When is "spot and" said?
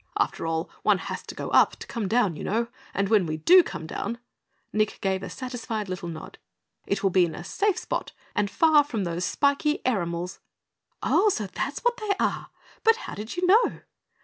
7.77-8.49